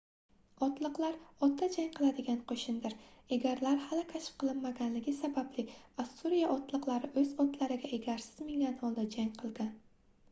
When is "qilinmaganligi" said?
4.45-5.15